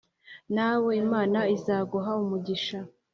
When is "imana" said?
1.03-1.39